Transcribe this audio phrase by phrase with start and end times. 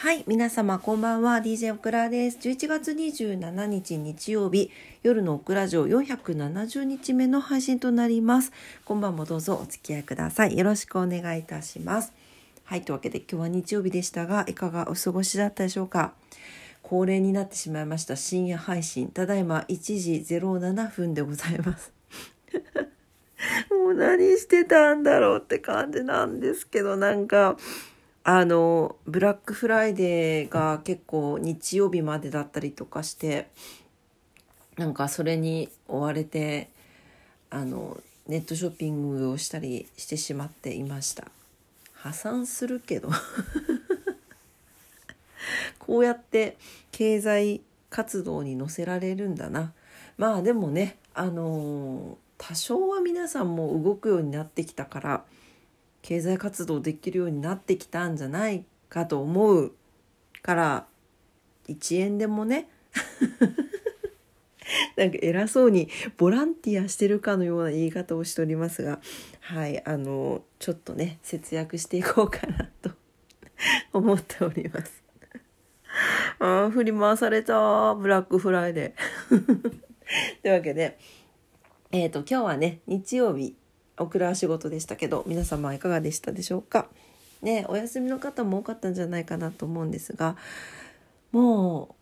[0.00, 1.38] はい、皆様こんばんは。
[1.38, 2.38] DJ オクラです。
[2.38, 4.70] 11月27日日曜日、
[5.02, 8.52] 夜のオクラ城470日目の配信となります。
[8.84, 10.56] 今晩もどうぞお付き合いください。
[10.56, 12.12] よろしくお願いいたします。
[12.62, 16.12] はい、というわけで今日は日曜日でしたが、いかがお過ごしだったでしょうか？
[16.84, 19.08] 恒例になってしまいました深夜配信。
[19.08, 21.92] ただいま1時07分でございます。
[23.72, 27.56] もう何してたんだろうって感じなんですけど、なんか、
[28.30, 33.48] あの、ブラックフライデーが結構日曜日までだったりとかして、
[34.76, 36.68] なんかそれに追われて、
[37.48, 37.96] あの、
[38.26, 41.28] ネットショッピングをしたりしてしまっていました。
[41.94, 43.08] 破産するけど。
[45.80, 46.58] こうやって
[46.92, 49.72] 経済活動に乗せられるんだな。
[50.18, 55.24] まあでもね、あの多少は皆さんも動くようになってきたから、
[56.02, 59.72] 経済活動できるようになってきたんじゃないかと思う
[60.42, 60.86] から
[61.68, 62.68] 1円でもね
[64.96, 69.00] なんか偉そうにボランティアしてるかのような言い方をしておりますが
[69.40, 72.90] はいあのちょっとね節約していこうかなと
[73.92, 75.02] 思っております。
[76.38, 79.34] あー振り回されたブラックフライデー。
[80.42, 80.98] というわけで
[81.90, 83.56] えっ、と今日はね日曜日
[84.00, 86.88] オクラ仕事でしたけど皆様いかがでしたでしょうか？
[87.42, 90.36] ねお休みの方も多かったんじゃないかなと思うんですが
[91.32, 91.94] も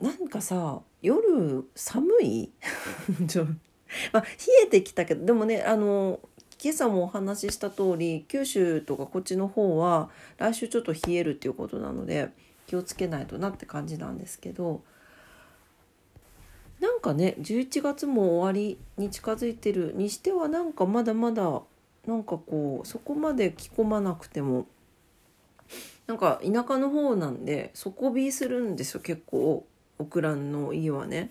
[0.00, 2.50] うなんかさ夜寒い？
[4.12, 4.28] まあ、冷
[4.64, 6.20] えてきたけどでもねあの
[6.62, 12.30] 今朝もお話しした通り九州とかこっちの方は来週ちょっと冷えるっていうことなので
[12.66, 14.82] 気をつけないとなって感じなんですけど
[16.80, 21.62] なんかね11月も終わりに近づいてるにしてはなんかまだまだ
[22.06, 24.66] なんかこうそこまで着込まなくても
[26.06, 29.66] なんか田舎の方なんで底冷えするんですよ結構
[29.98, 31.30] オクランの家はね。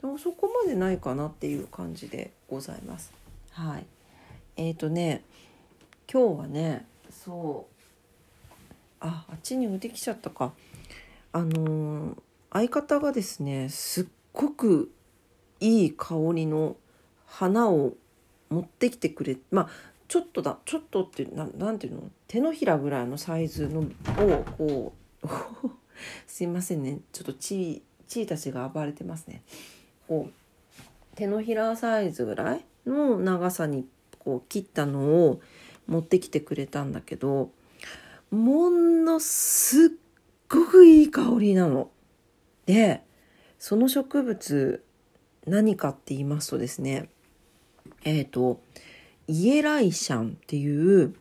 [0.00, 3.12] でもそこまでないかなっていう感じでございます。
[3.52, 3.86] はい。
[4.56, 5.22] えーとね
[6.10, 8.54] 今日はねそう
[9.00, 10.52] ああっちに置いてきちゃったか。
[11.32, 12.16] あのー
[12.52, 14.06] 相方がですねすっ
[14.36, 14.92] ごく
[15.60, 16.76] いい香りの
[17.24, 17.94] 花を
[18.50, 19.68] 持ってきてくれまあ
[20.08, 22.02] ちょっとだちょっとってななんていうの？
[22.28, 24.92] 手のひらぐらいのサイズのをこ
[25.24, 25.28] う
[26.28, 27.00] すいませんね。
[27.12, 29.42] ちょっとチーたちが暴れてますね。
[30.06, 30.32] こう
[31.16, 35.40] 手のひらサイズぐらいの長さにこう切ったのを
[35.86, 37.50] 持ってきてくれたんだけど
[38.30, 39.88] ものすっ
[40.48, 41.90] ごくいい香りなの。
[42.66, 43.05] で
[43.66, 44.84] その植物
[45.44, 47.08] 何かって言いますとですね
[48.04, 48.60] えっ、と
[49.26, 51.16] イエライシャンっていう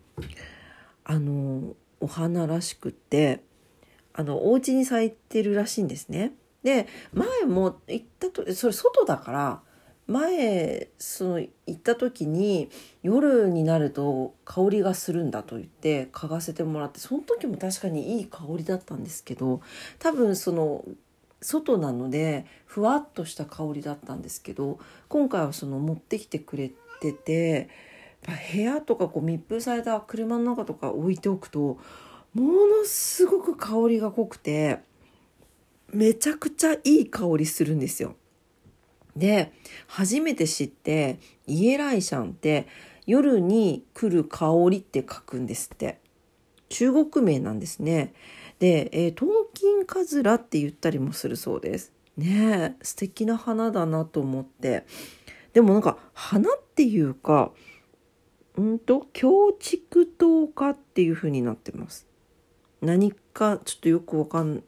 [1.04, 3.42] あのお花らしくって
[4.14, 6.34] あのお家に咲いてるらしいんですね。
[6.62, 9.62] で前も行ったとそれ外だから
[10.06, 12.70] 前その行った時に
[13.02, 19.62] 夜になると香りがするんだと言って嗅がせてもらってその時も確かにいい香りだったんですけど
[19.98, 20.86] 多分その
[21.42, 27.70] 外なのでふわっとした香りだったんですけど今回はその持ってきてくれてて
[28.54, 31.78] 部屋とかこう密封された車の中とか置いておくと
[32.34, 34.80] ものすごく香りが濃くて
[35.94, 38.16] めちゃくちゃいい香りするんですよ。
[39.16, 39.54] で
[39.88, 42.68] 初めて知ってイエライシャンって
[43.06, 46.00] 夜に来る香りって書くんですって
[46.76, 48.14] 中国名なんですね。
[48.60, 51.94] で、えー、トンキンカズラって言ったりもするそうです。
[52.18, 54.86] ね素敵な花だなと思って
[55.54, 57.52] でもなんか花っていうか
[58.58, 62.08] うんと強竹糖化っていう風になってます。
[62.82, 64.62] 何かちょっとよくわかん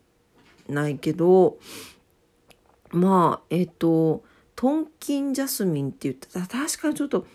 [0.69, 1.57] ないけど
[2.91, 4.23] まあえっ、と
[4.55, 7.27] トンキンジャスミンって言ってた確かにちょっと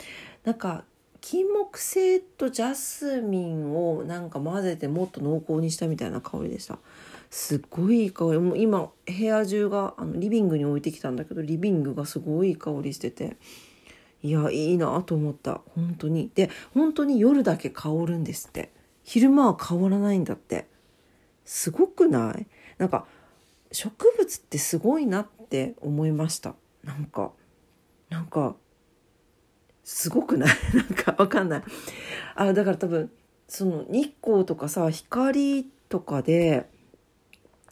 [0.45, 0.85] なんか
[1.23, 6.79] 金木犀とジャスミンをなんか混ぜてもっと濃厚にしたみたいな香りでした。
[7.31, 8.39] すっごいいい香り。
[8.39, 13.37] もう今部屋中があのリビングに置いてきたんだけどリビングがすごいいい香りしてて。
[14.25, 15.63] いやいいなと思った。
[15.75, 16.31] 本当に。
[16.35, 18.71] で本当に夜だけ香るんですって。
[19.05, 20.67] 昼間は香らないんだって。
[21.45, 22.47] すごくない？
[22.79, 23.07] なんか
[23.71, 26.57] 植物ってすごいなって思いました。
[26.85, 27.31] なんか
[28.11, 28.57] なんか
[29.85, 30.57] すごくない？
[30.75, 31.63] なんかわかんない。
[32.35, 33.11] あだから多分
[33.49, 36.69] その日光とかさ光とかで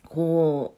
[0.09, 0.77] こ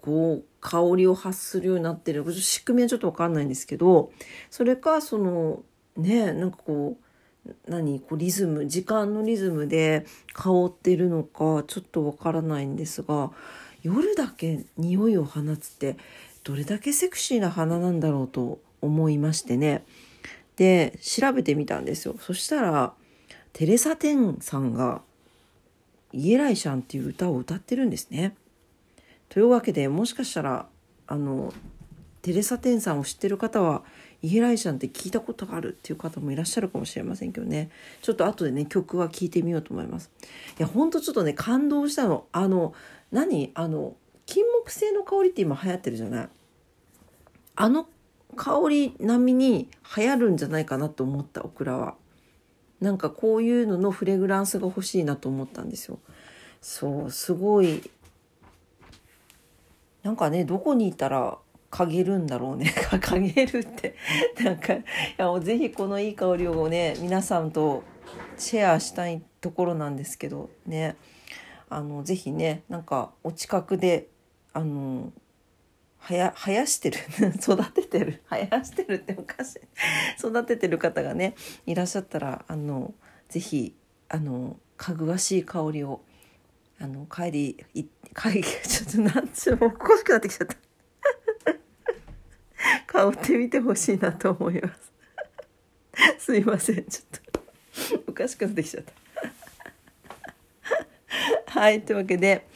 [0.00, 4.10] うこう香りを発するようになってる仕組みはちょっとわかんないんですけど
[4.50, 5.62] それかその
[5.96, 6.96] ねなんかこ
[7.46, 8.00] う何？
[8.00, 13.30] こうリズム時間のリズムで香ってるのかちょっとわからないんですが
[13.82, 15.96] 夜だけ匂いを放つって
[16.42, 19.84] どれだけセクシーな花なんだろうと思いましてね。
[20.56, 22.16] で調べてみたんですよ。
[22.18, 22.94] そしたら
[23.52, 25.02] テレサ・テンさんが
[26.12, 28.34] 「イエライシャン」っていう歌を歌ってるんですね。
[29.28, 30.68] というわけでもしかしたら
[31.06, 31.52] あの
[32.22, 33.82] テレサ・テンさんを知ってる方は
[34.22, 37.70] イエライシャンって聞いたことがあるっていう方もいらっしゃるかもしれませんけどね。
[38.02, 40.10] ちょっと後でね曲は聴いてみようと思います。
[40.58, 42.26] いやほんとちょっとね感動したの。
[42.32, 42.72] あの
[43.12, 43.50] 何？
[43.54, 43.94] あの
[44.24, 46.28] 金木犀の香りって今流行ってるじゃない？
[47.56, 47.86] あの
[48.36, 51.94] 香り並みに流行るんじゃないかなと思ったオクラは。
[52.80, 55.98] なんかこういうののフレグランスが欲しいなと思ったんですよ。
[56.60, 57.90] そうすごい
[60.02, 61.38] なんかねどこにいたら
[61.70, 62.72] 嗅げるんだろうね。
[62.76, 63.96] 嗅げるって。
[64.42, 64.84] なんかい
[65.16, 67.82] やもうぜひこのいい香りをね皆さんと
[68.36, 70.96] シェアしたいところなんですけどね。
[71.68, 74.08] あのぜひねなんかお近くで
[74.52, 75.12] あの
[75.98, 76.98] はや生やしてる。
[77.40, 78.22] 育ててる。
[78.30, 79.60] 生やしてるっておかしい。
[80.18, 81.34] 育ててる方がね
[81.66, 82.94] いらっしゃったらあの
[83.28, 83.74] ぜひ
[84.08, 86.02] あのかぐわしい香りを
[86.78, 87.84] あの帰りい
[88.14, 90.56] 帰り ちょっとなんつうもうおかしくなってきちゃった。
[92.86, 94.92] 香ってみてほしいなと思います。
[96.18, 96.84] すいません。
[96.84, 97.40] ちょっと
[98.08, 98.92] おかしくなってきちゃった。
[101.60, 101.82] はい。
[101.82, 102.46] というわけで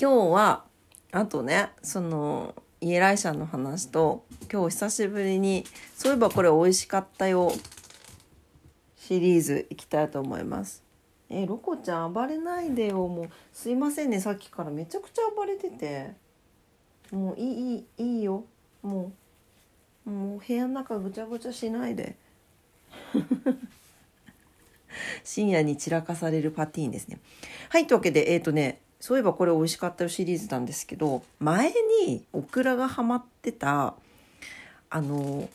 [0.00, 0.64] 今日は
[1.12, 5.64] あとねそのイエライシャの話と今日久しぶりに
[5.94, 7.52] そういえばこれ美味しかったよ
[8.96, 10.82] シリーズいきたいと思います。
[11.28, 14.70] えロコちゃん暴れないでよもうすいませんねさっきから。
[14.70, 16.12] めちゃくちゃ暴れてて
[17.10, 18.44] もういいいいいいよ。
[18.82, 19.12] も
[20.06, 22.16] うもう部屋の中ぐちゃぐちゃしないで。
[25.24, 27.20] 深夜に散らかされるパティーンですね。
[27.68, 31.72] はいというわけでえっ、ー、とねそういえばこれ美味しかったよシリーズなんですけど前
[32.06, 33.94] にオクラがハマってた
[34.88, 35.48] あの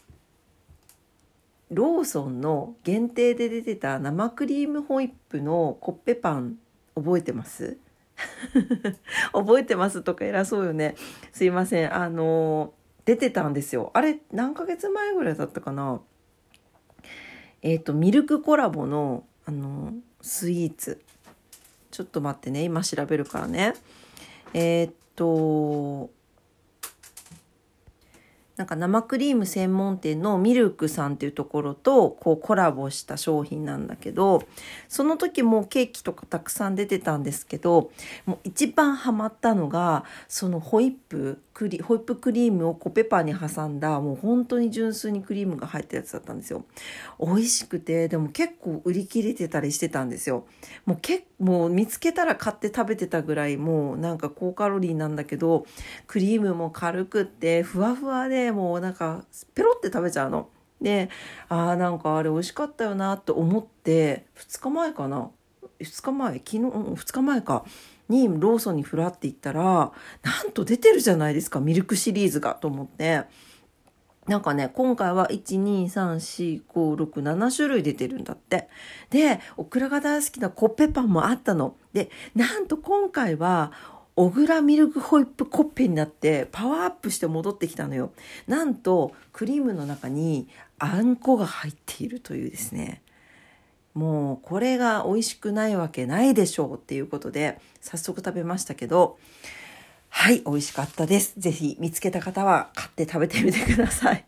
[1.71, 6.57] ローソンの限定で出てた生クリームホイップのコッペパン
[6.95, 7.77] 覚えてます？
[9.31, 10.95] 覚えてますとか偉そうよね
[11.31, 12.73] すいませんあの
[13.07, 13.89] 出てたんですよ。
[13.93, 16.01] あれ、何ヶ月前ぐらいだったかな？
[17.61, 21.01] えっ、ー、と、ミルクコラボの、あの、スイーツ。
[21.97, 23.73] ちょっと待ってね、今調べるからね。
[24.53, 26.11] えっ、と、
[28.55, 34.43] なんか生クリーム専門店のミルクさんっていうところとこうコラボした商品なんだけど
[34.87, 37.91] その時もケーキとかたくさん出てたんですけど
[38.25, 46.65] もう一番ハマったのがそのホイップクリホイップクリームをコペパーに挟んだもう本当に純粋にクリームが入ったやつだったんですよ。
[47.19, 50.45] 美味しくてでも結構売り切れてたりしてたんですよ。
[50.85, 55.65] もうけもう見つけたら買って食べてたぐらいもうなんか高カロリーなんだけど
[56.05, 59.25] クリームも軽くってふわふわでもうなんか
[59.55, 60.49] ペロって食べちゃうの。
[60.79, 61.09] で
[61.49, 65.31] あーなんかあれ美味しかったよなって思って2日前かな
[65.79, 67.63] 2日前昨日2日前か
[68.09, 69.91] にローソンにふらって行ったらな
[70.43, 73.23] んと出てるじゃないですかミルクシリーズがと思って
[74.27, 78.69] なんかね今回は1234567種類出てるんだって
[79.09, 83.71] でオクラが大好きなコッペパンもあったのでなんと今回は
[84.17, 88.13] 小倉ミルクホイップコッペになってパワーアップして戻ってきたのよ。
[88.47, 90.47] なんとクリームの中に
[90.79, 93.03] あんこが入っているというですね。
[93.97, 99.17] もうこれが美味しくないわけないでしょうっていうことで早速食べましたけど、
[100.09, 101.33] はい、美味しかったです。
[101.39, 104.23] ぜひ見つけた方は買って食べてみてください。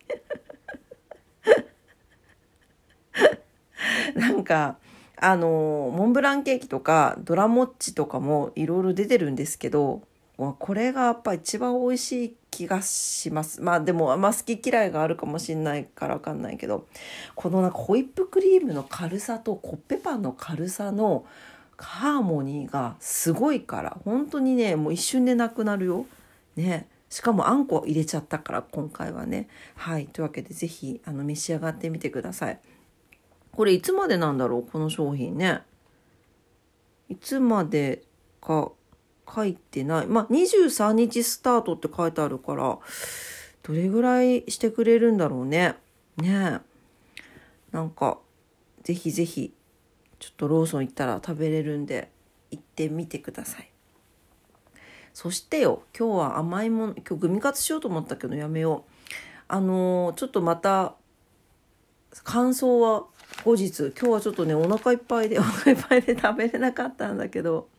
[4.16, 4.78] なんか、
[5.18, 10.02] あのモンブランケーキとかドラモッチとかもいろいろ出てるんですけど
[10.38, 16.88] これがやっぱ一番美味しい気がしますまあでもあんま好き嫌いがあるかもしんないから分かんないけど
[17.36, 21.26] このなんかホイップクリームの軽さとコッペパンの軽さの
[21.78, 26.06] ハーモニーがすごいから本当にねもう一瞬でなくなるよ。
[26.56, 29.48] ねしかもあんこ入れちゃったから今回はね。
[29.76, 32.60] はいというわけで是非あの召し上がってみてください。
[33.52, 34.64] これいつまでなんだろう？
[34.70, 35.62] この商品ね。
[37.08, 38.04] いつまで
[38.42, 38.72] か
[39.34, 40.08] 書いてない。
[40.08, 42.80] まあ、23日スタートって書いてあるから、
[43.64, 45.76] どれぐらいしてくれるんだろうね。
[46.18, 46.60] ね
[47.72, 48.20] なんか、
[48.84, 49.54] ぜひぜひ、
[50.20, 52.10] ちょっとローソン行ったら食べれるんで、
[52.52, 53.72] 行ってみてください。
[55.14, 58.92] そしてよ、今日は甘いもの、今日グミカツしようと思ったけどやめよう。
[59.48, 60.96] あのー、ちょっとまた、
[62.24, 63.06] 感想は
[63.44, 67.70] 後日今日はちょっとねお腹いっぱいでお腹いっぱいで食べれなかったんだけど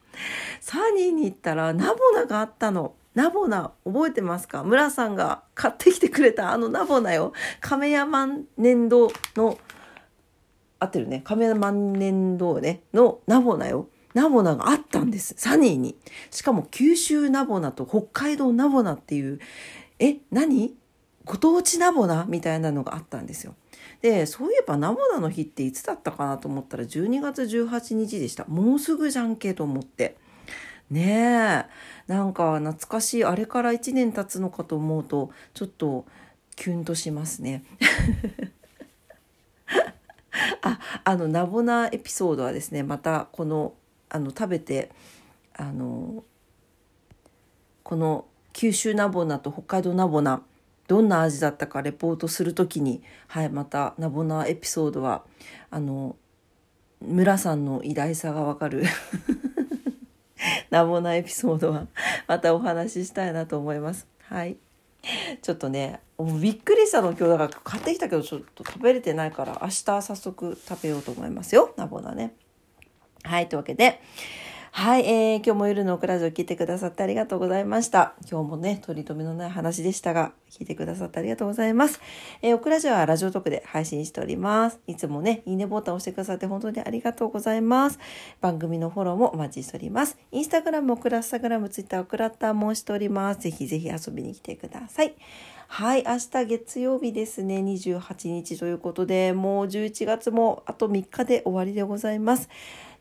[0.61, 2.95] サニーに行ったらナボナがあったの。
[3.15, 4.63] ナボナ覚えてますか？
[4.63, 7.33] 村さんが買ってきてくれたあのナボナよ。
[7.61, 9.59] 亀山年度の
[10.79, 13.89] 合ってるね亀山年度ねのナボナよ。
[14.15, 15.35] ナボナがあったんです。
[15.37, 15.97] サニーに。
[16.31, 19.41] しかも九州ナボナと北海道ナボナっていう、
[19.99, 20.75] え、何？
[21.25, 22.25] ご当地ナボナ？
[22.29, 23.55] みたいなのがあったんですよ。
[24.03, 28.45] で、そういえばナボナの日っていつだったかなと思ったら12月18日でした。
[28.47, 30.17] もうすぐじゃんけと思って。
[30.91, 31.67] ね
[32.09, 32.13] え。
[32.13, 33.25] なんか懐かしい。
[33.25, 36.07] あれから1年経つのかと思うと、ちょっと
[36.57, 37.65] キュンとしますね。
[40.63, 43.75] あ、あの、ナボナエピソードはですね、またこの
[44.11, 44.91] あの食べて
[45.55, 46.25] あの
[47.85, 50.43] この九州ナボナと北海道ナボナ
[50.91, 55.23] どんな味だったかレポートする時に、はい、またナボナエピソードは
[55.71, 56.17] あの
[57.01, 58.83] 村さんの偉大さがわかる
[60.69, 61.87] ナボナエピソードは
[62.27, 64.09] またお話ししたいなと思います。
[64.23, 64.57] はい。
[65.43, 71.73] ちょっとね、びっくりしたの今日だから買ってきたけどちょっと食べれてないから明日早速食べようと思いますよ。
[71.77, 72.35] ナボナね。
[73.23, 74.01] はい、というわけで、
[74.73, 78.15] はい、えー、今日も夜のオクラジオ聞いてくださってありがとうございました。
[78.31, 82.01] 今日もね、取り留めのない話でしたが、聞いてくださってありがとうございます。
[82.41, 84.79] えー、オクラジオはラジオトークで配信しております。
[84.87, 87.99] いつもね、いいねボタンを押してくださって本当にありがとうございます。
[88.41, 90.17] 番組のフォローもお待ちしております。
[90.31, 93.41] インスタグラム、オクラスタグラム、ツイッター、オクラッターもしております。
[93.41, 95.17] ぜひぜひ遊びに来てください。
[95.67, 102.49] はい、明日月曜日ですね、28日ということで、もう11月もあと3日で終わりでございます。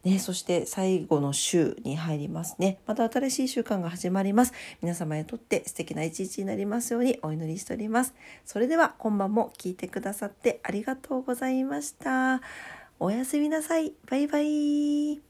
[0.04, 2.80] ね、そして最後の週に入りますね。
[2.86, 4.54] また新しい週間が始まります。
[4.82, 8.14] 皆様にとって素敵な一日になりますようにお祈りしております。
[8.46, 12.42] それでは今晩も聞いてくださってありがとうございました。
[13.00, 13.94] おやすみなさい。
[14.10, 15.29] バイバイ。